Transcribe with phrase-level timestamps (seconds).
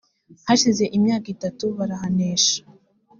[0.47, 2.61] hashize imyaka itatu barahanesha